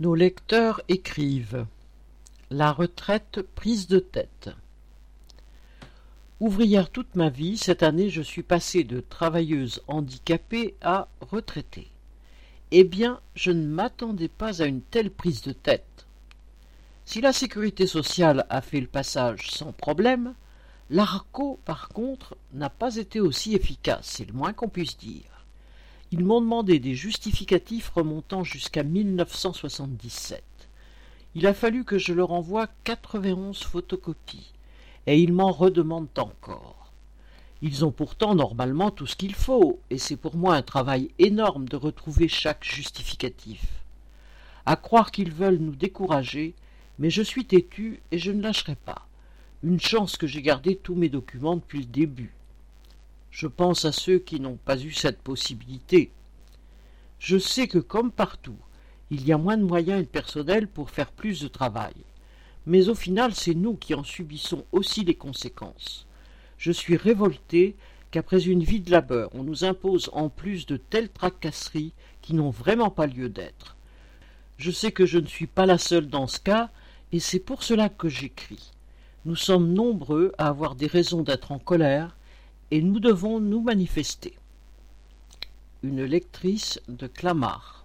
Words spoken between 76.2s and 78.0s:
ce cas, et c'est pour cela